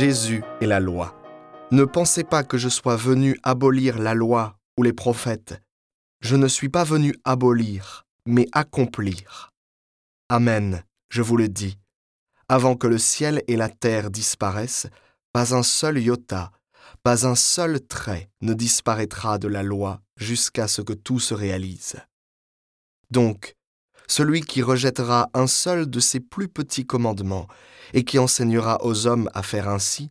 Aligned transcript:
Jésus 0.00 0.42
est 0.62 0.66
la 0.66 0.80
loi. 0.80 1.14
Ne 1.72 1.84
pensez 1.84 2.24
pas 2.24 2.42
que 2.42 2.56
je 2.56 2.70
sois 2.70 2.96
venu 2.96 3.38
abolir 3.42 3.98
la 3.98 4.14
loi 4.14 4.56
ou 4.78 4.82
les 4.82 4.94
prophètes. 4.94 5.60
Je 6.22 6.36
ne 6.36 6.48
suis 6.48 6.70
pas 6.70 6.84
venu 6.84 7.14
abolir, 7.24 8.06
mais 8.24 8.46
accomplir. 8.52 9.50
Amen, 10.30 10.82
je 11.10 11.20
vous 11.20 11.36
le 11.36 11.50
dis. 11.50 11.76
Avant 12.48 12.76
que 12.76 12.86
le 12.86 12.96
ciel 12.96 13.42
et 13.46 13.56
la 13.56 13.68
terre 13.68 14.10
disparaissent, 14.10 14.86
pas 15.34 15.54
un 15.54 15.62
seul 15.62 15.98
iota, 15.98 16.50
pas 17.02 17.26
un 17.26 17.34
seul 17.34 17.86
trait 17.86 18.30
ne 18.40 18.54
disparaîtra 18.54 19.36
de 19.36 19.48
la 19.48 19.62
loi 19.62 20.00
jusqu'à 20.16 20.66
ce 20.66 20.80
que 20.80 20.94
tout 20.94 21.20
se 21.20 21.34
réalise. 21.34 21.96
Donc, 23.10 23.54
celui 24.10 24.40
qui 24.40 24.60
rejettera 24.60 25.30
un 25.34 25.46
seul 25.46 25.88
de 25.88 26.00
ces 26.00 26.18
plus 26.18 26.48
petits 26.48 26.84
commandements 26.84 27.46
et 27.92 28.02
qui 28.02 28.18
enseignera 28.18 28.84
aux 28.84 29.06
hommes 29.06 29.30
à 29.34 29.44
faire 29.44 29.68
ainsi, 29.68 30.10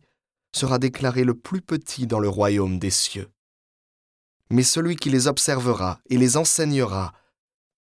sera 0.55 0.79
déclaré 0.79 1.25
le 1.25 1.33
plus 1.33 1.61
petit 1.61 2.07
dans 2.07 2.19
le 2.19 2.29
royaume 2.29 2.79
des 2.79 2.91
cieux. 2.91 3.29
Mais 4.49 4.63
celui 4.63 4.95
qui 4.95 5.09
les 5.09 5.27
observera 5.27 5.99
et 6.09 6.17
les 6.17 6.37
enseignera, 6.37 7.11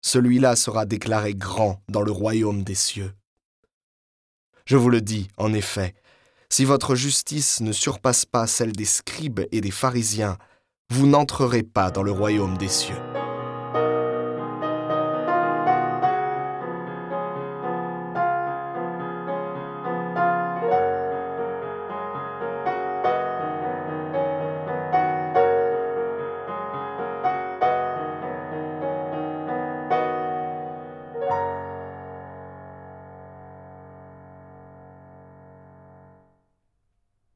celui-là 0.02 0.56
sera 0.56 0.86
déclaré 0.86 1.36
grand 1.36 1.84
dans 1.90 2.02
le 2.02 2.12
royaume 2.12 2.64
des 2.64 2.76
cieux. 2.76 3.14
Je 4.66 4.78
vous 4.78 4.90
le 4.90 5.02
dis, 5.02 5.28
en 5.36 5.54
effet, 5.54 5.96
si 6.50 6.64
votre 6.64 6.96
justice 6.96 7.60
ne 7.60 7.74
surpasse 7.74 8.26
pas 8.26 8.48
celle 8.48 8.72
des 8.72 8.86
scribes 8.86 9.42
et 9.52 9.60
des 9.60 9.72
pharisiens, 9.72 10.38
vous 10.90 11.08
n'entrerez 11.08 11.64
pas 11.64 11.92
dans 11.92 12.04
le 12.04 12.12
royaume 12.12 12.58
des 12.58 12.70
cieux. 12.70 13.09